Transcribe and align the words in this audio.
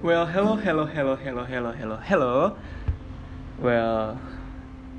Well, 0.00 0.24
hello, 0.24 0.56
hello, 0.56 0.88
hello, 0.88 1.12
hello, 1.12 1.44
hello, 1.44 1.72
hello, 1.76 1.96
hello. 2.00 2.56
Well, 3.60 4.16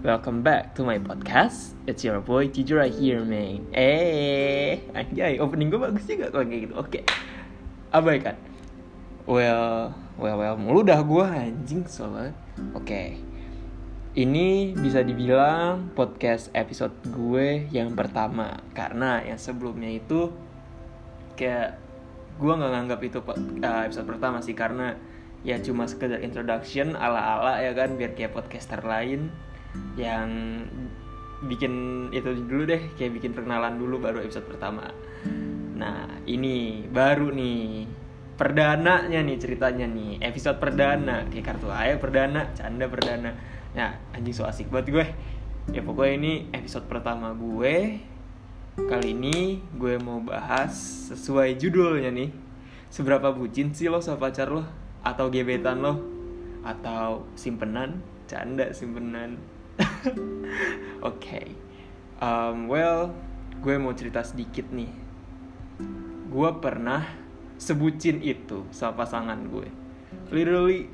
welcome 0.05 0.45
back 0.45 0.77
to 0.77 0.85
my 0.85 1.01
podcast. 1.01 1.73
It's 1.89 2.05
your 2.05 2.21
boy 2.21 2.53
Jujur 2.53 2.85
right 2.85 2.93
here, 2.93 3.25
man. 3.25 3.65
Eh, 3.73 4.77
anjay, 4.93 5.41
opening 5.41 5.73
gue 5.73 5.81
bagus 5.81 6.05
juga 6.05 6.29
kalau 6.29 6.45
kayak 6.45 6.69
gitu. 6.69 6.73
Oke, 6.77 7.01
abaikan. 7.89 8.37
Well, 9.25 9.97
well, 10.21 10.37
well, 10.37 10.53
mulu 10.61 10.85
dah 10.85 11.01
gue 11.01 11.25
anjing 11.25 11.89
soalnya. 11.89 12.37
Oke, 12.77 13.17
ini 14.13 14.77
bisa 14.77 15.01
dibilang 15.01 15.97
podcast 15.97 16.53
episode 16.53 16.93
gue 17.09 17.65
yang 17.73 17.97
pertama 17.97 18.61
karena 18.77 19.25
yang 19.25 19.41
sebelumnya 19.41 19.97
itu 19.97 20.29
kayak 21.33 21.81
gue 22.41 22.53
nggak 22.57 22.71
nganggap 22.73 22.99
itu 23.05 23.19
uh, 23.21 23.81
episode 23.85 24.09
pertama 24.09 24.41
sih 24.41 24.57
karena 24.57 24.97
ya 25.45 25.61
cuma 25.61 25.85
sekedar 25.85 26.21
introduction 26.25 26.97
ala-ala 26.97 27.61
ya 27.61 27.73
kan 27.77 27.97
biar 27.97 28.17
kayak 28.17 28.33
podcaster 28.33 28.81
lain 28.81 29.29
yang 29.97 30.29
bikin 31.45 31.73
itu 32.13 32.37
dulu 32.45 32.69
deh 32.69 32.81
kayak 32.97 33.17
bikin 33.17 33.33
perkenalan 33.33 33.77
dulu 33.77 33.97
baru 33.97 34.21
episode 34.21 34.45
pertama. 34.45 34.89
Nah 35.77 36.21
ini 36.29 36.85
baru 36.85 37.33
nih 37.33 37.89
perdananya 38.37 39.21
nih 39.21 39.37
ceritanya 39.37 39.85
nih 39.89 40.21
episode 40.21 40.57
perdana 40.61 41.25
kayak 41.29 41.45
kartu 41.45 41.69
ayah 41.73 41.97
perdana 41.97 42.53
canda 42.53 42.85
perdana. 42.85 43.33
Nah 43.73 43.97
anjing 44.13 44.33
so 44.33 44.45
asik 44.45 44.69
buat 44.69 44.85
gue. 44.85 45.05
Ya 45.73 45.81
pokoknya 45.81 46.13
ini 46.17 46.33
episode 46.53 46.85
pertama 46.85 47.33
gue 47.33 48.01
Kali 48.89 49.13
ini 49.13 49.59
gue 49.77 49.99
mau 49.99 50.17
bahas 50.23 50.73
sesuai 51.11 51.59
judulnya 51.59 52.09
nih 52.09 52.31
Seberapa 52.87 53.35
bucin 53.35 53.75
sih 53.75 53.91
lo 53.91 53.99
sama 53.99 54.29
pacar 54.29 54.47
lo? 54.47 54.63
Atau 55.05 55.27
gebetan 55.27 55.83
lo? 55.83 55.99
Atau 56.65 57.27
simpenan? 57.37 57.99
Canda 58.25 58.71
simpenan 58.71 59.37
Oke 59.77 60.15
okay. 61.03 61.47
um, 62.23 62.71
Well, 62.71 63.11
gue 63.59 63.75
mau 63.75 63.91
cerita 63.93 64.23
sedikit 64.25 64.71
nih 64.71 64.89
Gue 66.31 66.49
pernah 66.57 67.05
sebucin 67.59 68.23
itu 68.23 68.65
sama 68.71 69.03
pasangan 69.03 69.37
gue 69.51 69.67
Literally 70.31 70.87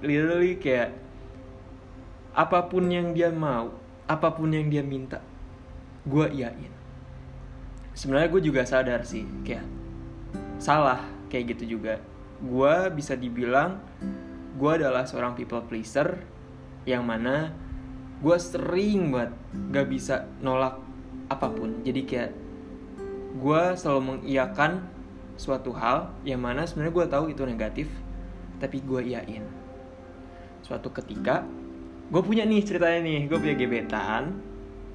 Literally 0.00 0.56
kayak 0.56 0.94
Apa 2.32 2.70
pun 2.70 2.88
yang 2.88 3.10
dia 3.10 3.34
mau 3.34 3.74
Apa 4.06 4.32
pun 4.32 4.54
yang 4.54 4.70
dia 4.70 4.86
minta 4.86 5.18
gue 6.06 6.26
iyain 6.38 6.75
sebenarnya 7.96 8.28
gue 8.28 8.42
juga 8.44 8.62
sadar 8.68 9.02
sih 9.08 9.24
kayak 9.42 9.64
salah 10.60 11.00
kayak 11.32 11.56
gitu 11.56 11.80
juga. 11.80 11.98
Gue 12.38 12.92
bisa 12.92 13.16
dibilang 13.16 13.80
gue 14.60 14.70
adalah 14.70 15.08
seorang 15.08 15.32
people 15.32 15.64
pleaser 15.64 16.20
yang 16.84 17.02
mana 17.08 17.50
gue 18.20 18.36
sering 18.36 19.12
banget 19.12 19.32
gak 19.72 19.86
bisa 19.88 20.28
nolak 20.44 20.76
apa 21.32 21.48
pun. 21.48 21.80
Jadi 21.80 22.00
kayak 22.04 22.32
gue 23.36 23.62
selalu 23.76 24.00
mengiyakan 24.16 24.84
suatu 25.36 25.72
hal 25.76 26.16
yang 26.24 26.40
mana 26.40 26.64
sebenarnya 26.64 26.94
gue 26.96 27.06
tahu 27.12 27.24
itu 27.28 27.42
negatif 27.44 27.88
tapi 28.56 28.80
gue 28.80 29.12
iyain 29.12 29.44
suatu 30.64 30.88
ketika 30.88 31.44
gue 32.08 32.22
punya 32.24 32.48
nih 32.48 32.64
ceritanya 32.64 33.04
nih 33.04 33.28
gue 33.28 33.36
punya 33.36 33.52
gebetan 33.54 34.40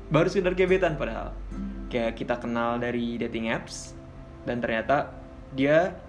baru 0.10 0.28
sekedar 0.28 0.58
gebetan 0.58 0.98
padahal 0.98 1.38
kayak 1.92 2.16
kita 2.16 2.40
kenal 2.40 2.80
dari 2.80 3.20
dating 3.20 3.52
apps 3.52 3.92
dan 4.48 4.64
ternyata 4.64 5.12
dia 5.52 6.00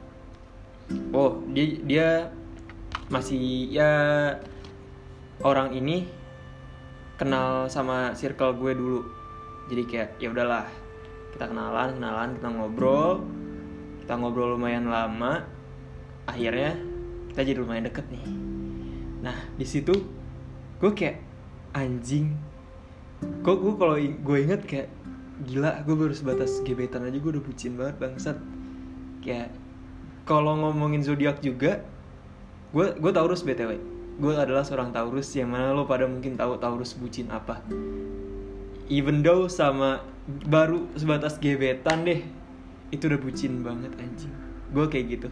oh 1.10 1.42
dia 1.50 1.66
dia 1.82 2.08
masih 3.10 3.68
ya 3.68 3.90
orang 5.42 5.74
ini 5.74 6.06
kenal 7.18 7.66
sama 7.68 8.14
circle 8.16 8.56
gue 8.56 8.72
dulu. 8.72 9.00
Jadi 9.70 9.82
kayak 9.86 10.10
ya 10.22 10.28
udahlah 10.30 10.66
kita 11.34 11.50
kenalan 11.50 11.98
kenalan 11.98 12.30
kita 12.38 12.48
ngobrol 12.50 13.12
kita 14.02 14.12
ngobrol 14.18 14.58
lumayan 14.58 14.90
lama 14.90 15.46
akhirnya 16.26 16.76
kita 17.32 17.40
jadi 17.46 17.58
lumayan 17.62 17.86
deket 17.88 18.06
nih. 18.10 18.26
Nah 19.22 19.36
di 19.58 19.66
situ 19.66 19.94
gue 20.82 20.90
kayak 20.94 21.22
anjing 21.72 22.34
kok 23.46 23.54
gue 23.54 23.74
kalau 23.78 23.96
gue 23.98 24.38
inget 24.42 24.62
kayak 24.66 24.88
gila 25.42 25.82
gue 25.82 25.94
baru 25.98 26.14
sebatas 26.14 26.62
gebetan 26.62 27.02
aja 27.02 27.18
gue 27.18 27.30
udah 27.38 27.44
bucin 27.44 27.74
banget 27.74 27.96
bangsat. 27.98 28.38
Kayak 29.22 29.54
kalau 30.22 30.54
ngomongin 30.58 31.02
zodiak 31.02 31.42
juga 31.42 31.82
gue 32.72 32.86
gue 32.96 33.12
taurus 33.12 33.44
btw 33.44 33.76
gue 34.22 34.32
adalah 34.32 34.62
seorang 34.62 34.92
taurus 34.92 35.28
yang 35.36 35.52
mana 35.52 35.72
lo 35.72 35.88
pada 35.88 36.04
mungkin 36.04 36.36
tahu 36.36 36.60
taurus 36.60 36.92
bucin 36.94 37.32
apa. 37.32 37.64
Even 38.92 39.24
though 39.24 39.48
sama 39.48 40.04
baru 40.28 40.86
sebatas 40.94 41.40
gebetan 41.40 42.04
deh 42.04 42.20
itu 42.92 43.08
udah 43.08 43.20
bucin 43.20 43.64
banget 43.64 43.92
anjing. 43.96 44.32
Gue 44.70 44.86
kayak 44.92 45.06
gitu. 45.18 45.28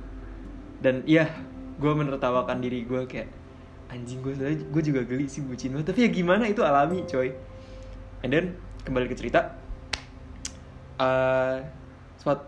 Dan 0.80 1.04
iya 1.04 1.28
gue 1.76 1.92
menertawakan 1.92 2.64
diri 2.64 2.88
gue 2.88 3.04
kayak 3.04 3.28
anjing 3.92 4.24
gue 4.24 4.32
gue 4.64 4.82
juga 4.82 5.04
geli 5.04 5.28
sih 5.28 5.44
bucin 5.44 5.76
banget. 5.76 5.92
Tapi 5.92 6.08
ya 6.08 6.10
gimana 6.10 6.48
itu 6.48 6.64
alami 6.64 7.04
coy. 7.04 7.36
And 8.24 8.32
then 8.32 8.56
kembali 8.88 9.12
ke 9.12 9.16
cerita 9.16 9.59
uh, 11.00 11.56
suatu 12.20 12.44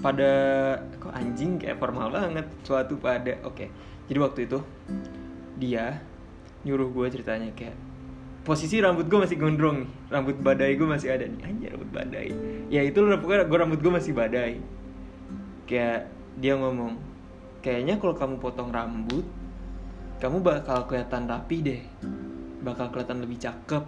pada 0.00 0.32
kok 1.00 1.12
anjing 1.12 1.56
kayak 1.56 1.80
formal 1.80 2.12
banget? 2.12 2.46
Suatu 2.62 3.00
pada 3.00 3.40
oke. 3.42 3.56
Okay. 3.56 3.68
jadi 4.06 4.18
waktu 4.20 4.40
itu 4.48 4.58
dia 5.60 6.00
nyuruh 6.64 6.92
gue 6.92 7.06
ceritanya 7.08 7.48
kayak 7.56 7.76
posisi 8.44 8.80
rambut 8.80 9.08
gue 9.08 9.20
masih 9.20 9.36
gondrong 9.36 9.84
nih 9.84 9.90
rambut 10.08 10.36
badai 10.40 10.76
gue 10.76 10.88
masih 10.88 11.08
ada 11.12 11.24
nih. 11.24 11.40
Anjir 11.44 11.68
rambut 11.72 11.90
badai. 11.92 12.28
Ya 12.68 12.84
itu 12.84 13.00
loh 13.00 13.16
pokoknya 13.20 13.48
gue 13.48 13.58
rambut 13.58 13.80
gue 13.80 13.92
masih 13.92 14.12
badai. 14.12 14.60
Kayak 15.64 16.08
dia 16.40 16.54
ngomong 16.56 16.96
kayaknya 17.60 18.00
kalau 18.00 18.16
kamu 18.16 18.34
potong 18.40 18.72
rambut 18.72 19.26
kamu 20.20 20.44
bakal 20.44 20.84
kelihatan 20.88 21.28
rapi 21.28 21.56
deh. 21.64 21.82
Bakal 22.60 22.92
kelihatan 22.92 23.24
lebih 23.24 23.40
cakep. 23.40 23.84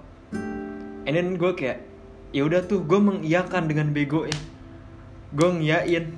And 1.03 1.13
then 1.13 1.37
gue 1.37 1.53
kayak 1.53 1.92
ya 2.33 2.49
udah 2.49 2.65
tuh 2.65 2.81
gue 2.83 3.01
mengiyakan 3.01 3.69
dengan 3.69 3.93
bego 3.93 4.25
ya 4.25 4.39
gue 5.33 5.49
ngiyain. 5.49 6.13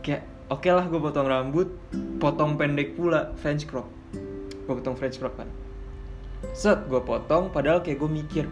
Kayak 0.00 0.22
oke 0.48 0.64
okay 0.64 0.72
lah 0.72 0.88
gue 0.88 1.00
potong 1.00 1.28
rambut 1.28 1.68
potong 2.16 2.56
pendek 2.56 2.96
pula 2.96 3.36
French 3.38 3.68
crop. 3.68 3.86
Gue 4.64 4.74
potong 4.80 4.96
French 4.96 5.20
crop 5.20 5.36
kan. 5.36 5.48
Set 6.56 6.88
gue 6.88 7.00
potong 7.04 7.52
padahal 7.52 7.84
kayak 7.84 8.00
gue 8.00 8.10
mikir 8.10 8.46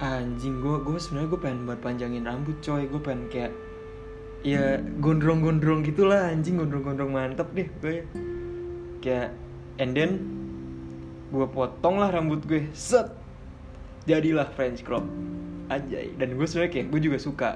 anjing 0.00 0.58
gue 0.58 0.76
gue 0.82 0.98
sebenarnya 0.98 1.28
gue 1.30 1.40
pengen 1.40 1.60
buat 1.68 1.80
panjangin 1.84 2.24
rambut 2.24 2.56
coy. 2.64 2.88
Gue 2.88 3.00
pengen 3.04 3.28
kayak 3.28 3.52
ya 4.44 4.76
gondrong-gondrong 5.00 5.84
gitulah 5.84 6.28
anjing 6.28 6.60
gondrong-gondrong 6.60 7.16
mantep 7.16 7.48
deh 7.56 7.68
gue 7.80 8.04
kayak 9.00 9.32
and 9.80 9.96
then 9.96 10.20
gue 11.32 11.48
potong 11.48 11.96
lah 11.96 12.12
rambut 12.12 12.44
gue 12.44 12.68
set 12.76 13.08
jadilah 14.04 14.44
French 14.52 14.84
crop 14.84 15.00
anjay. 15.68 16.12
Dan 16.16 16.36
gue 16.36 16.46
sebenarnya 16.46 16.72
kayak 16.72 16.86
gue 16.92 17.00
juga 17.00 17.18
suka. 17.20 17.50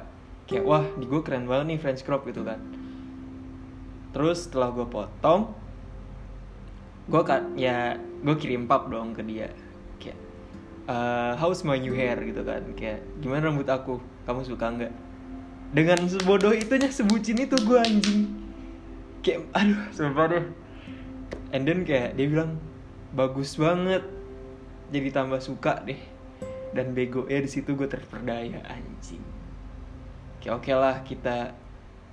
Kayak 0.48 0.64
wah 0.64 0.84
di 0.96 1.04
gue 1.04 1.20
keren 1.20 1.44
banget 1.44 1.76
nih 1.76 1.78
French 1.80 2.02
crop 2.04 2.24
gitu 2.24 2.44
kan. 2.44 2.60
Terus 4.16 4.48
setelah 4.48 4.72
gue 4.72 4.86
potong 4.88 5.52
gue 7.08 7.22
kan 7.24 7.56
ya 7.56 7.96
gue 7.96 8.36
kirim 8.36 8.68
pap 8.68 8.88
dong 8.88 9.16
ke 9.16 9.24
dia. 9.24 9.48
Kayak 10.00 10.18
uh, 10.88 11.32
how's 11.40 11.64
my 11.64 11.76
new 11.80 11.92
hair? 11.92 12.16
gitu 12.20 12.44
kan. 12.44 12.64
Kayak 12.76 13.04
gimana 13.20 13.48
rambut 13.52 13.68
aku? 13.68 14.00
Kamu 14.24 14.44
suka 14.44 14.68
nggak? 14.72 14.92
Dengan 15.72 16.00
sebodoh 16.08 16.52
itunya 16.52 16.88
sebucin 16.88 17.44
itu 17.44 17.56
gue 17.60 17.78
anjing. 17.80 18.28
Kayak 19.24 19.48
aduh. 19.52 19.80
Sumpah 19.92 20.26
deh. 20.32 20.44
And 21.52 21.64
then 21.64 21.84
kayak 21.84 22.16
dia 22.16 22.28
bilang 22.28 22.60
bagus 23.12 23.56
banget. 23.56 24.04
Jadi 24.88 25.08
tambah 25.12 25.40
suka 25.44 25.84
deh 25.84 26.17
dan 26.78 26.94
bego 26.94 27.26
ya 27.26 27.42
di 27.42 27.50
situ 27.50 27.74
gue 27.74 27.90
terperdaya 27.90 28.62
anjing. 28.70 29.22
Oke 30.46 30.70
okay 30.70 30.74
lah 30.78 31.02
kita 31.02 31.50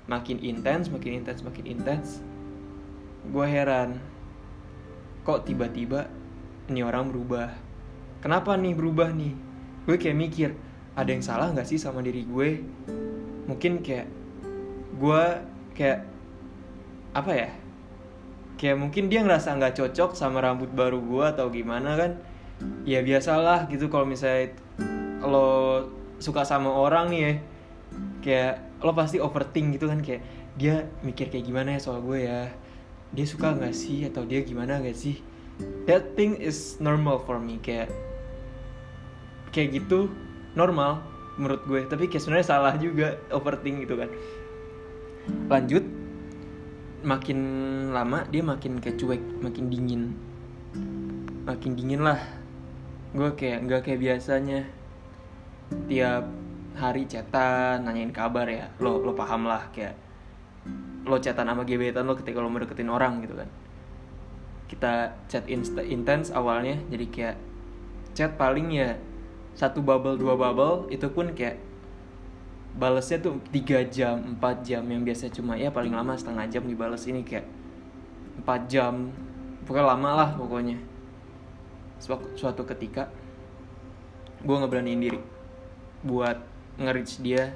makin 0.09 0.41
intens 0.41 0.89
makin 0.89 1.21
intens 1.21 1.45
makin 1.45 1.69
intens. 1.69 2.25
Gue 3.29 3.45
heran 3.45 4.01
kok 5.21 5.45
tiba-tiba 5.45 6.09
ini 6.65 6.81
orang 6.81 7.13
berubah? 7.13 7.53
Kenapa 8.25 8.57
nih 8.57 8.73
berubah 8.73 9.13
nih? 9.13 9.38
Gue 9.85 10.01
kayak 10.01 10.17
mikir 10.17 10.50
ada 10.97 11.13
yang 11.13 11.21
salah 11.21 11.53
nggak 11.53 11.69
sih 11.69 11.77
sama 11.77 12.01
diri 12.01 12.25
gue? 12.25 12.65
Mungkin 13.45 13.85
kayak 13.85 14.09
gue 14.97 15.23
kayak 15.77 16.09
apa 17.13 17.31
ya? 17.38 17.50
Kayak 18.57 18.81
mungkin 18.81 19.13
dia 19.13 19.21
ngerasa 19.21 19.53
nggak 19.62 19.77
cocok 19.77 20.17
sama 20.17 20.41
rambut 20.41 20.73
baru 20.73 20.97
gue 20.97 21.25
atau 21.29 21.53
gimana 21.53 21.94
kan 21.94 22.17
ya 22.87 23.01
biasalah 23.03 23.67
gitu 23.67 23.91
kalau 23.91 24.07
misalnya 24.07 24.55
lo 25.25 25.83
suka 26.21 26.47
sama 26.47 26.71
orang 26.71 27.11
nih 27.11 27.21
ya 27.21 27.33
kayak 28.23 28.53
lo 28.81 28.91
pasti 28.93 29.17
overthink 29.19 29.75
gitu 29.75 29.89
kan 29.89 29.99
kayak 29.99 30.21
dia 30.55 30.87
mikir 31.03 31.27
kayak 31.27 31.45
gimana 31.45 31.75
ya 31.75 31.79
soal 31.83 31.99
gue 31.99 32.23
ya 32.23 32.47
dia 33.11 33.25
suka 33.27 33.55
nggak 33.55 33.75
sih 33.75 34.07
atau 34.07 34.23
dia 34.27 34.43
gimana 34.43 34.79
nggak 34.79 34.95
sih? 34.95 35.19
That 35.87 36.19
thing 36.19 36.35
is 36.35 36.79
normal 36.83 37.23
for 37.23 37.39
me 37.39 37.63
kayak 37.63 37.87
kayak 39.55 39.79
gitu 39.79 40.11
normal 40.51 40.99
menurut 41.39 41.63
gue 41.63 41.87
tapi 41.87 42.11
kayak 42.11 42.23
sebenarnya 42.23 42.47
salah 42.47 42.73
juga 42.75 43.19
overthink 43.31 43.87
gitu 43.87 43.99
kan. 43.99 44.09
Lanjut 45.51 45.83
makin 47.05 47.39
lama 47.93 48.25
dia 48.31 48.41
makin 48.41 48.79
kayak 48.83 48.99
cuek 48.99 49.21
makin 49.43 49.71
dingin. 49.71 50.03
Makin 51.45 51.77
dingin 51.77 52.03
lah 52.03 52.19
gue 53.15 53.29
kayak 53.39 53.63
nggak 53.63 53.81
kayak 53.88 54.00
biasanya. 54.03 54.67
Tiap 55.65 56.23
hari 56.75 57.07
chatan 57.07 57.88
nanyain 57.88 58.12
kabar 58.12 58.45
ya. 58.51 58.67
Lo 58.83 59.00
lo 59.00 59.15
paham 59.15 59.47
lah 59.47 59.71
kayak 59.71 59.95
lo 61.07 61.15
chatan 61.17 61.47
sama 61.47 61.63
gebetan 61.63 62.03
lo 62.03 62.13
ketika 62.19 62.44
lo 62.44 62.51
mau 62.51 62.59
deketin 62.59 62.91
orang 62.91 63.23
gitu 63.23 63.39
kan. 63.39 63.50
Kita 64.67 64.94
chat 65.31 65.47
intens 65.47 66.29
awalnya 66.35 66.75
jadi 66.91 67.06
kayak 67.07 67.38
chat 68.12 68.35
paling 68.35 68.75
ya 68.75 69.00
satu 69.56 69.79
bubble 69.79 70.19
dua 70.19 70.35
bubble 70.35 70.91
itu 70.91 71.07
pun 71.07 71.31
kayak 71.31 71.57
balesnya 72.75 73.23
tuh 73.23 73.39
tiga 73.56 73.79
jam 73.88 74.35
empat 74.35 74.67
jam. 74.67 74.83
Yang 74.83 75.01
biasa 75.07 75.23
cuma 75.31 75.56
ya 75.56 75.71
paling 75.71 75.95
lama 75.95 76.13
setengah 76.19 76.45
jam 76.51 76.67
dibales 76.67 77.07
ini 77.07 77.23
kayak 77.23 77.47
empat 78.44 78.67
jam. 78.67 79.09
Pokoknya 79.65 79.97
lama 79.97 80.09
lah 80.13 80.29
pokoknya 80.38 80.77
suatu, 82.01 82.63
ketika 82.68 83.09
gue 84.45 84.56
nggak 84.56 84.71
beraniin 84.71 85.01
diri 85.01 85.19
buat 86.06 86.38
nge 86.77 87.24
dia 87.24 87.56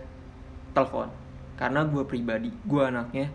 telepon. 0.74 1.12
Karena 1.60 1.84
gue 1.84 2.04
pribadi 2.08 2.50
gue 2.64 2.84
anaknya 2.84 3.28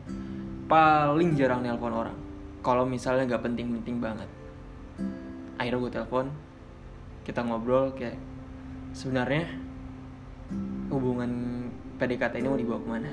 paling 0.65 1.37
jarang 1.37 1.61
nelpon 1.61 1.93
orang. 1.93 2.19
Kalau 2.65 2.89
misalnya 2.89 3.29
nggak 3.29 3.45
penting-penting 3.45 4.01
banget. 4.01 4.31
Akhirnya 5.61 5.81
gue 5.85 5.93
telepon 5.93 6.27
kita 7.25 7.41
ngobrol 7.45 7.93
kayak 7.97 8.17
sebenarnya 8.97 9.49
hubungan 10.89 11.65
PDKT 11.97 12.41
ini 12.41 12.49
mau 12.49 12.59
dibawa 12.59 12.81
ke 12.81 12.89
mana? 12.89 13.12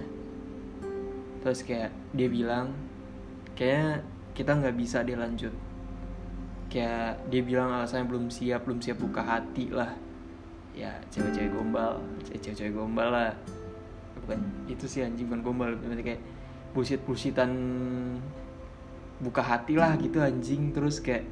Terus 1.43 1.59
kayak 1.67 1.91
dia 2.15 2.27
bilang 2.31 2.71
kayaknya 3.55 4.03
kita 4.31 4.51
nggak 4.57 4.75
bisa 4.79 5.03
dia 5.03 5.19
lanjut 5.19 5.51
kayak 6.71 7.27
dia 7.27 7.41
bilang 7.43 7.75
alasannya 7.75 8.07
belum 8.07 8.31
siap 8.31 8.63
belum 8.63 8.79
siap 8.79 9.03
buka 9.03 9.19
hati 9.19 9.67
lah. 9.75 9.91
Ya 10.71 10.95
cewek-cewek 11.11 11.51
gombal 11.51 11.99
cewek-cewek 12.23 12.71
gombal 12.71 13.11
lah. 13.11 13.31
Bukan 14.23 14.39
itu 14.71 14.87
sih 14.87 15.03
anjing 15.03 15.27
bukan 15.27 15.43
gombal. 15.43 15.69
Berarti 15.75 16.15
kayak 16.15 16.21
bullshit 16.71 17.03
bullshitan 17.03 17.51
buka 19.19 19.43
hati 19.43 19.75
lah 19.75 19.99
gitu 19.99 20.23
anjing. 20.23 20.71
Terus 20.71 21.03
kayak 21.03 21.27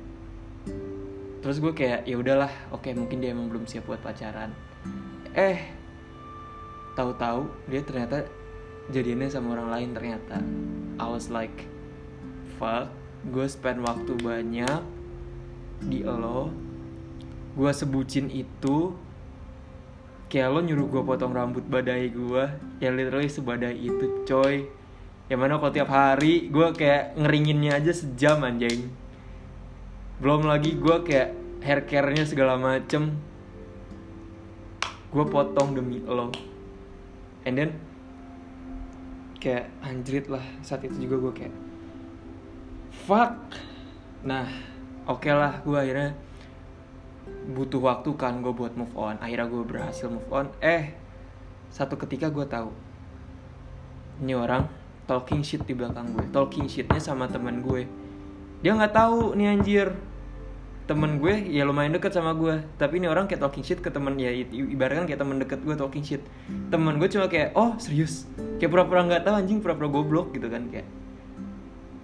terus 1.39 1.63
gue 1.63 1.71
kayak 1.71 2.03
ya 2.03 2.19
udahlah 2.19 2.51
oke 2.75 2.91
mungkin 2.91 3.23
dia 3.23 3.31
emang 3.31 3.47
belum 3.47 3.63
siap 3.63 3.87
buat 3.87 4.03
pacaran. 4.03 4.51
Eh 5.31 5.71
tahu-tahu 6.99 7.47
dia 7.71 7.79
ternyata 7.87 8.27
jadiannya 8.91 9.31
sama 9.31 9.55
orang 9.55 9.71
lain 9.71 9.89
ternyata. 9.95 10.43
I 10.99 11.07
was 11.07 11.31
like 11.31 11.63
fuck 12.59 12.91
gue 13.31 13.47
spend 13.47 13.87
waktu 13.87 14.19
banyak 14.19 14.98
di 15.79 16.03
lo 16.03 16.51
gue 17.59 17.71
sebutin 17.73 18.31
itu 18.31 18.93
kayak 20.29 20.47
lo 20.53 20.59
nyuruh 20.61 20.87
gue 20.87 21.01
potong 21.01 21.33
rambut 21.33 21.65
badai 21.65 22.13
gue 22.13 22.43
ya 22.77 22.89
literally 22.93 23.27
sebadai 23.27 23.75
itu 23.75 24.23
coy. 24.23 24.69
Yang 25.29 25.39
mana 25.45 25.61
kalau 25.61 25.73
tiap 25.73 25.89
hari 25.89 26.49
gue 26.49 26.67
kayak 26.73 27.17
ngeringinnya 27.17 27.81
aja 27.81 27.93
sejam 27.93 28.41
anjing. 28.45 28.89
Belum 30.21 30.45
lagi 30.45 30.77
gue 30.77 30.95
kayak 31.05 31.33
hair 31.65 31.81
care-nya 31.85 32.25
segala 32.25 32.57
macem. 32.57 33.17
Gue 35.09 35.25
potong 35.25 35.73
demi 35.73 36.01
lo. 36.05 36.29
And 37.45 37.57
then 37.57 37.71
kayak 39.41 39.73
anjrit 39.81 40.29
lah 40.29 40.45
saat 40.61 40.85
itu 40.85 41.09
juga 41.09 41.29
gue 41.29 41.33
kayak 41.45 41.55
fuck. 43.05 43.37
Nah 44.25 44.45
oke 45.09 45.25
okay 45.25 45.33
lah 45.33 45.57
gue 45.65 45.73
akhirnya 45.73 46.13
butuh 47.49 47.81
waktu 47.81 48.13
kan 48.13 48.45
gue 48.45 48.53
buat 48.53 48.77
move 48.77 48.93
on. 48.93 49.17
Akhirnya 49.17 49.49
gue 49.49 49.63
berhasil 49.65 50.05
move 50.05 50.29
on. 50.29 50.53
Eh 50.61 50.93
satu 51.73 51.97
ketika 51.97 52.29
gue 52.29 52.45
tahu 52.45 52.69
ini 54.21 54.33
orang 54.37 54.69
talking 55.05 55.41
shit 55.45 55.65
di 55.65 55.73
belakang 55.77 56.13
gue 56.13 56.25
talking 56.33 56.65
shitnya 56.65 56.97
sama 56.97 57.29
temen 57.29 57.61
gue 57.61 57.85
dia 58.61 58.73
nggak 58.77 58.93
tahu 58.93 59.33
nih 59.33 59.49
anjir. 59.57 59.89
Temen 60.89 61.21
gue 61.21 61.53
ya 61.53 61.69
lumayan 61.69 61.93
deket 61.93 62.17
sama 62.17 62.33
gue 62.33 62.65
tapi 62.81 62.97
ini 62.97 63.05
orang 63.05 63.29
kayak 63.29 63.45
talking 63.45 63.61
shit 63.61 63.77
ke 63.77 63.93
temen 63.93 64.17
ya 64.17 64.33
ibaratkan 64.49 65.05
kayak 65.05 65.21
temen 65.21 65.37
deket 65.37 65.61
gue 65.65 65.73
talking 65.77 66.05
shit. 66.05 66.21
Temen 66.69 66.97
gue 66.97 67.09
cuma 67.09 67.29
kayak 67.29 67.53
oh 67.57 67.77
serius? 67.77 68.25
Kayak 68.57 68.73
pura-pura 68.73 69.05
nggak 69.05 69.21
tahu 69.25 69.35
anjing 69.37 69.61
pura-pura 69.61 69.89
goblok 69.89 70.33
gitu 70.33 70.49
kan 70.49 70.69
kayak. 70.69 70.89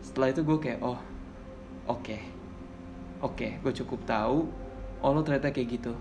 Setelah 0.06 0.34
itu 0.34 0.42
gue 0.46 0.58
kayak 0.58 0.80
oh 0.86 1.02
oke. 1.90 2.02
okay. 2.02 2.35
Oke 3.22 3.36
okay, 3.36 3.52
gue 3.62 3.74
cukup 3.84 4.04
tahu. 4.04 4.50
Oh 5.04 5.12
lo 5.14 5.22
ternyata 5.22 5.54
kayak 5.54 5.70
gitu. 5.80 5.94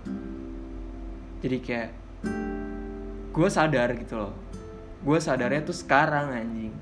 Jadi 1.44 1.56
kayak 1.60 1.90
gue 3.34 3.48
sadar 3.50 3.92
gitu 4.00 4.16
loh. 4.16 4.34
Gue 5.04 5.20
sadarnya 5.20 5.62
tuh 5.66 5.76
sekarang 5.76 6.32
anjing. 6.32 6.74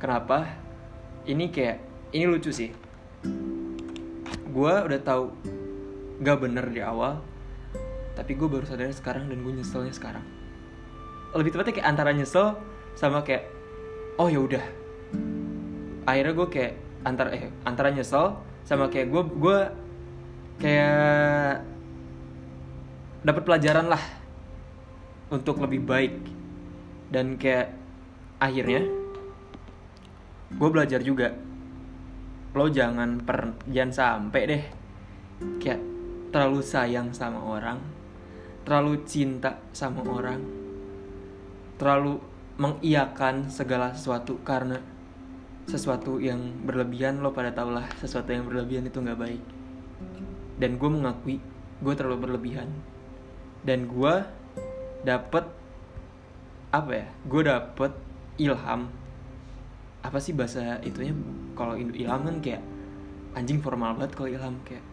Kenapa? 0.00 0.48
Ini 1.28 1.52
kayak 1.52 1.78
ini 2.16 2.24
lucu 2.24 2.48
sih. 2.48 2.72
Gue 4.54 4.74
udah 4.74 5.00
tahu 5.02 5.34
gak 6.22 6.38
bener 6.40 6.70
di 6.70 6.78
awal 6.78 7.18
tapi 8.14 8.38
gue 8.38 8.46
baru 8.46 8.62
sadar 8.62 8.94
sekarang 8.94 9.26
dan 9.26 9.42
gue 9.42 9.52
nyeselnya 9.58 9.90
sekarang. 9.90 10.22
Lebih 11.34 11.50
tepatnya 11.50 11.74
kayak 11.82 11.88
antara 11.90 12.10
nyesel 12.14 12.54
sama 12.94 13.26
kayak 13.26 13.50
oh 14.22 14.30
ya 14.30 14.38
udah. 14.38 14.64
Akhirnya 16.06 16.32
gue 16.32 16.48
kayak 16.48 16.72
antara 17.02 17.28
eh 17.34 17.50
antara 17.66 17.90
nyesel 17.90 18.38
sama 18.64 18.88
kayak 18.88 19.12
gue 19.12 19.22
gue 19.38 19.58
kayak 20.60 21.60
dapat 23.24 23.42
pelajaran 23.44 23.86
lah 23.92 24.02
untuk 25.32 25.60
lebih 25.60 25.84
baik 25.84 26.14
dan 27.12 27.36
kayak 27.36 27.72
akhirnya 28.40 28.84
gue 30.54 30.68
belajar 30.70 31.00
juga. 31.04 31.32
Lo 32.54 32.70
jangan 32.70 33.18
per 33.20 33.58
jangan 33.66 33.92
sampai 33.92 34.42
deh 34.46 34.64
kayak 35.58 35.82
terlalu 36.30 36.60
sayang 36.62 37.10
sama 37.10 37.42
orang 37.42 37.78
terlalu 38.64 39.04
cinta 39.04 39.60
sama 39.76 40.00
orang 40.08 40.40
terlalu 41.76 42.16
mengiyakan 42.56 43.50
segala 43.50 43.92
sesuatu 43.92 44.40
karena 44.40 44.78
sesuatu 45.64 46.20
yang 46.20 46.64
berlebihan 46.64 47.24
lo 47.24 47.32
pada 47.32 47.48
tau 47.56 47.72
lah 47.72 47.88
sesuatu 47.96 48.28
yang 48.28 48.44
berlebihan 48.44 48.84
itu 48.84 49.00
nggak 49.00 49.20
baik. 49.20 49.42
Dan 50.60 50.76
gue 50.76 50.90
mengakui 50.90 51.36
gue 51.80 51.94
terlalu 51.96 52.28
berlebihan. 52.28 52.68
Dan 53.64 53.88
gue 53.88 54.14
dapet 55.04 55.44
apa 56.68 56.90
ya 56.92 57.06
gue 57.24 57.42
dapet 57.48 57.92
ilham. 58.36 58.92
Apa 60.04 60.20
sih 60.20 60.36
bahasa 60.36 60.76
itunya? 60.84 61.16
Kalau 61.56 61.74
ilham 61.80 62.20
kan 62.28 62.36
kayak 62.44 62.62
anjing 63.34 63.58
formal 63.64 63.96
banget 63.96 64.12
kalau 64.14 64.30
ilham 64.30 64.54
kayak 64.62 64.84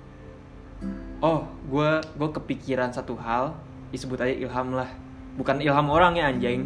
oh 1.22 1.46
gue 1.70 2.02
gue 2.18 2.30
kepikiran 2.42 2.90
satu 2.90 3.14
hal 3.20 3.54
disebut 3.92 4.24
aja 4.24 4.34
ilham 4.34 4.72
lah. 4.72 4.88
Bukan 5.36 5.60
ilham 5.60 5.88
orang 5.92 6.16
ya 6.16 6.32
anjing. 6.32 6.64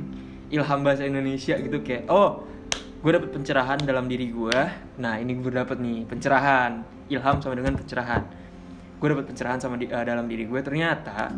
Ilham 0.54 0.86
bahasa 0.86 1.10
Indonesia 1.10 1.58
gitu 1.58 1.82
kayak 1.82 2.06
oh 2.06 2.46
gue 3.06 3.14
dapet 3.14 3.38
pencerahan 3.38 3.78
dalam 3.86 4.10
diri 4.10 4.34
gue 4.34 4.60
nah 4.98 5.22
ini 5.22 5.38
gue 5.38 5.54
dapet 5.54 5.78
nih 5.78 6.10
pencerahan. 6.10 6.82
Ilham 7.06 7.38
sama 7.38 7.54
dengan 7.54 7.78
pencerahan. 7.78 8.26
Gue 8.98 9.14
dapet 9.14 9.30
pencerahan 9.30 9.62
sama 9.62 9.78
di, 9.78 9.86
uh, 9.86 10.02
dalam 10.02 10.26
diri 10.26 10.50
gue 10.50 10.58
ternyata 10.66 11.30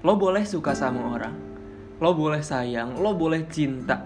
lo 0.00 0.16
boleh 0.16 0.48
suka 0.48 0.72
sama 0.72 1.12
orang 1.12 1.36
lo 2.00 2.16
boleh 2.16 2.40
sayang 2.40 2.96
lo 3.04 3.12
boleh 3.12 3.44
cinta 3.52 4.00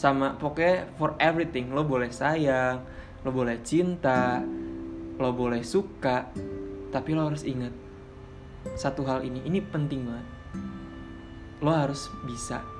sama 0.00 0.32
pokoknya 0.40 0.96
for 0.96 1.12
everything. 1.20 1.76
Lo 1.76 1.84
boleh 1.84 2.08
sayang 2.08 2.80
lo 3.20 3.28
boleh 3.36 3.60
cinta 3.60 4.40
lo 5.20 5.28
boleh 5.36 5.60
suka 5.60 6.32
tapi 6.88 7.12
lo 7.12 7.28
harus 7.28 7.44
ingat 7.44 7.76
satu 8.80 9.04
hal 9.04 9.28
ini. 9.28 9.44
Ini 9.44 9.60
penting 9.60 10.08
banget. 10.08 10.28
Lo 11.60 11.68
harus 11.68 12.08
bisa 12.24 12.71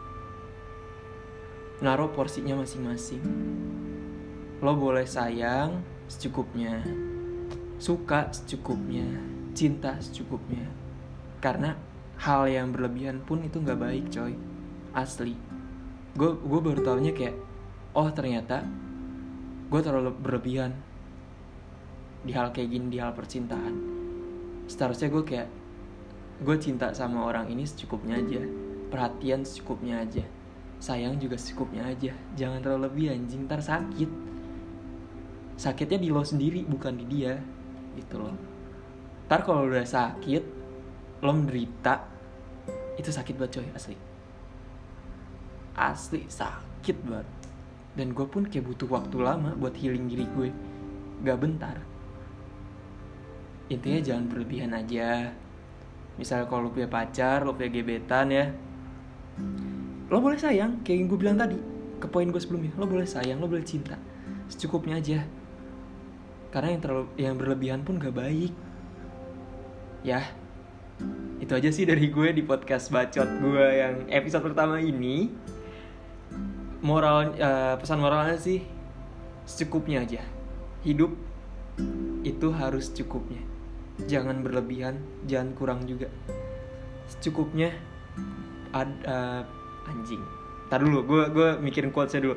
naruh 1.82 2.14
porsinya 2.14 2.62
masing-masing. 2.62 3.20
Lo 4.62 4.78
boleh 4.78 5.02
sayang 5.02 5.82
secukupnya 6.06 6.78
suka 7.82 8.30
secukupnya 8.30 9.02
cinta 9.50 9.98
secukupnya. 9.98 10.70
Karena 11.42 11.74
hal 12.22 12.46
yang 12.46 12.70
berlebihan 12.70 13.26
pun 13.26 13.42
itu 13.42 13.58
nggak 13.58 13.82
baik 13.82 14.06
coy. 14.14 14.38
Asli. 14.94 15.34
Gue 16.14 16.38
gue 16.38 16.60
baru 16.62 16.86
tahunya 16.86 17.12
kayak 17.18 17.34
oh 17.98 18.06
ternyata 18.14 18.62
gue 19.66 19.80
terlalu 19.82 20.14
berlebihan 20.14 20.78
di 22.22 22.30
hal 22.30 22.54
kayak 22.54 22.70
gini 22.70 22.86
di 22.94 22.98
hal 23.02 23.10
percintaan. 23.10 23.74
Seharusnya 24.70 25.10
gue 25.10 25.24
kayak 25.26 25.48
gue 26.46 26.56
cinta 26.62 26.94
sama 26.94 27.26
orang 27.26 27.50
ini 27.50 27.66
secukupnya 27.66 28.22
aja 28.22 28.38
perhatian 28.90 29.42
secukupnya 29.42 30.06
aja 30.06 30.22
sayang 30.82 31.14
juga 31.22 31.38
secukupnya 31.38 31.86
aja. 31.86 32.10
Jangan 32.34 32.58
terlalu 32.58 32.82
lebih 32.90 33.06
anjing. 33.14 33.46
Ntar 33.46 33.62
sakit. 33.62 34.10
Sakitnya 35.54 36.02
di 36.02 36.10
lo 36.10 36.26
sendiri 36.26 36.66
bukan 36.66 36.98
di 36.98 37.06
dia. 37.06 37.38
Gitu 37.94 38.18
loh. 38.18 38.34
Ntar 39.30 39.46
kalau 39.46 39.70
udah 39.70 39.86
sakit 39.86 40.42
lo 41.22 41.30
menderita 41.30 42.02
itu 42.98 43.14
sakit 43.14 43.38
banget 43.38 43.62
coy. 43.62 43.68
Asli. 43.70 43.96
Asli 45.78 46.20
sakit 46.26 46.96
banget. 47.06 47.30
Dan 47.94 48.10
gue 48.10 48.26
pun 48.26 48.50
kayak 48.50 48.66
butuh 48.66 48.90
waktu 48.90 49.22
lama 49.22 49.54
buat 49.54 49.78
healing 49.78 50.10
diri 50.10 50.26
gue. 50.34 50.50
Gak 51.22 51.38
bentar. 51.38 51.78
Intinya 53.70 54.00
jangan 54.02 54.26
berlebihan 54.26 54.74
aja. 54.74 55.30
Misalnya 56.18 56.50
kalau 56.50 56.66
lo 56.66 56.74
punya 56.74 56.90
pacar 56.90 57.46
lo 57.46 57.54
punya 57.54 57.70
gebetan 57.70 58.28
ya 58.34 58.50
lo 60.12 60.20
boleh 60.20 60.36
sayang 60.36 60.84
kayak 60.84 60.96
yang 61.00 61.08
gue 61.08 61.18
bilang 61.18 61.36
tadi 61.40 61.56
ke 61.96 62.06
poin 62.06 62.28
gue 62.28 62.36
sebelumnya. 62.36 62.76
Lo 62.76 62.84
boleh 62.84 63.08
sayang 63.08 63.40
lo 63.40 63.48
boleh 63.48 63.64
cinta. 63.64 63.96
Secukupnya 64.52 65.00
aja. 65.00 65.24
Karena 66.52 66.76
yang 66.76 66.82
terlalu 66.84 67.04
yang 67.16 67.34
berlebihan 67.40 67.80
pun 67.80 67.96
gak 67.96 68.12
baik. 68.12 68.52
Ya. 70.04 70.28
Itu 71.40 71.56
aja 71.56 71.72
sih 71.72 71.88
dari 71.88 72.12
gue 72.12 72.28
di 72.36 72.44
podcast 72.44 72.92
bacot 72.92 73.26
gue 73.40 73.66
yang 73.72 73.94
episode 74.12 74.44
pertama 74.44 74.76
ini. 74.84 75.32
Moral 76.84 77.32
uh, 77.38 77.74
pesan 77.80 78.02
moralnya 78.02 78.36
sih 78.36 78.60
secukupnya 79.48 80.04
aja. 80.04 80.20
Hidup 80.84 81.16
itu 82.22 82.52
harus 82.52 82.92
cukupnya 82.92 83.40
jangan 84.06 84.42
berlebihan 84.42 84.98
jangan 85.28 85.54
kurang 85.54 85.80
juga. 85.86 86.08
Secukupnya 87.08 87.70
ad, 88.72 88.90
uh, 89.04 89.42
anjing. 89.88 90.22
Tar 90.68 90.82
dulu 90.82 91.04
gue 91.04 91.22
gue 91.32 91.48
mikirin 91.60 91.92
quotesnya 91.92 92.30
dulu. 92.30 92.36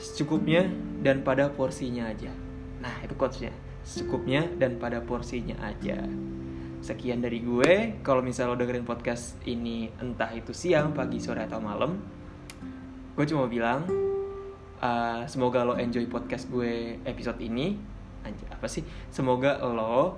Secukupnya 0.00 0.68
dan 1.04 1.20
pada 1.20 1.52
porsinya 1.52 2.08
aja. 2.08 2.32
Nah 2.80 2.94
itu 3.04 3.12
quotesnya. 3.16 3.52
Secukupnya 3.84 4.48
dan 4.56 4.80
pada 4.80 5.00
porsinya 5.04 5.56
aja. 5.64 6.00
Sekian 6.80 7.20
dari 7.20 7.44
gue. 7.44 8.00
Kalau 8.00 8.24
misalnya 8.24 8.56
lo 8.56 8.60
dengerin 8.60 8.88
podcast 8.88 9.36
ini 9.44 9.92
entah 10.00 10.32
itu 10.32 10.56
siang 10.56 10.96
pagi 10.96 11.20
sore 11.20 11.44
atau 11.44 11.60
malam 11.60 12.20
gue 13.20 13.28
cuma 13.28 13.44
bilang 13.52 13.84
uh, 14.80 15.28
semoga 15.28 15.60
lo 15.60 15.76
enjoy 15.76 16.08
podcast 16.08 16.48
gue 16.48 16.96
episode 17.04 17.36
ini. 17.44 17.76
Anjir, 18.24 18.48
apa 18.48 18.64
sih? 18.64 18.80
Semoga 19.12 19.60
lo 19.60 20.16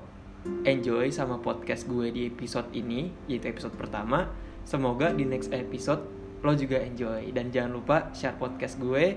enjoy 0.62 1.10
sama 1.10 1.42
podcast 1.42 1.86
gue 1.86 2.14
di 2.14 2.30
episode 2.30 2.70
ini 2.74 3.10
yaitu 3.26 3.50
episode 3.50 3.74
pertama. 3.74 4.30
Semoga 4.62 5.10
di 5.10 5.26
next 5.26 5.50
episode 5.50 6.21
lo 6.42 6.52
juga 6.58 6.82
enjoy. 6.82 7.30
Dan 7.30 7.48
jangan 7.54 7.72
lupa 7.72 7.96
share 8.12 8.36
podcast 8.36 8.76
gue 8.78 9.16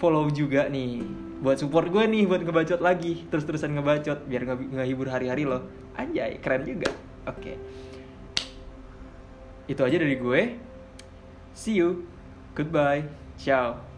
follow 0.00 0.32
juga 0.32 0.64
nih 0.72 1.04
buat 1.44 1.60
support 1.60 1.92
gue 1.92 2.04
nih 2.08 2.24
buat 2.24 2.40
ngebacot 2.40 2.80
lagi 2.80 3.28
terus-terusan 3.28 3.76
ngebacot 3.76 4.24
biar 4.24 4.42
ngehibur 4.48 5.12
hari-hari 5.12 5.44
lo. 5.44 5.68
Anjay 5.98 6.40
keren 6.40 6.64
juga. 6.64 6.88
Oke. 7.28 7.36
Okay. 7.36 7.56
itu 9.70 9.82
aja 9.86 9.96
dari 10.02 10.16
gue. 10.18 10.40
See 11.54 11.78
you. 11.78 12.08
Goodbye. 12.56 13.06
Ciao 13.38 13.89